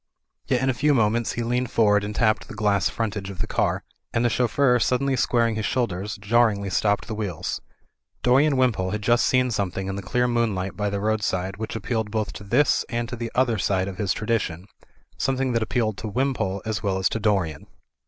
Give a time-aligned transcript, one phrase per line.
[0.47, 3.45] Yet in a few moments he leaned forward and tapped the glass frontage of the
[3.45, 7.61] car, and the chauffeur sud denly squaring his shoulders, jarringly stopped the wheels.
[8.23, 12.09] Dorian Wimpole had just seen something in the clear moonlight by the roadside, which appealed
[12.09, 14.65] both to this and to the other side of his tradition;
[15.19, 17.67] something that appealed to Wimpole as well as to Dorian.